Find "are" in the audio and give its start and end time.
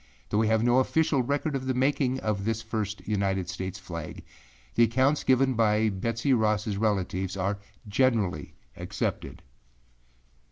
7.37-7.59